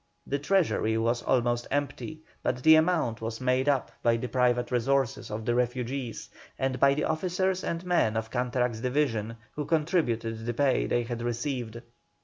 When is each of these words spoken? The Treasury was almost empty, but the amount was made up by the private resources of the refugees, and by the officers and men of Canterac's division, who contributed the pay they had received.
The 0.25 0.39
Treasury 0.39 0.97
was 0.97 1.21
almost 1.21 1.67
empty, 1.69 2.23
but 2.41 2.63
the 2.63 2.73
amount 2.73 3.21
was 3.21 3.39
made 3.39 3.69
up 3.69 3.91
by 4.01 4.17
the 4.17 4.27
private 4.27 4.71
resources 4.71 5.29
of 5.29 5.45
the 5.45 5.53
refugees, 5.53 6.27
and 6.57 6.79
by 6.79 6.95
the 6.95 7.03
officers 7.03 7.63
and 7.63 7.85
men 7.85 8.17
of 8.17 8.31
Canterac's 8.31 8.81
division, 8.81 9.35
who 9.51 9.65
contributed 9.65 10.43
the 10.47 10.55
pay 10.55 10.87
they 10.87 11.03
had 11.03 11.21
received. 11.21 11.83